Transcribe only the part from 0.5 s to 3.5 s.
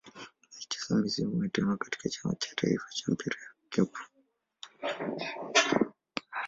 Alicheza misimu mitano katika Chama cha taifa cha mpira